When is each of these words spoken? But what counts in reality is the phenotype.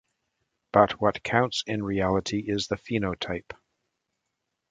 But 0.73 0.99
what 0.99 1.21
counts 1.21 1.63
in 1.67 1.83
reality 1.83 2.39
is 2.47 2.65
the 2.65 2.75
phenotype. 2.75 3.51